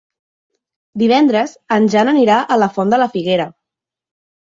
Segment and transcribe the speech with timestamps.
[1.01, 3.51] Divendres en Jan anirà a la Font de la Figuera.